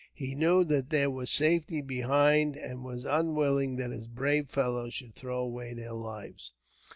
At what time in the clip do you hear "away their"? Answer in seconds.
5.43-5.93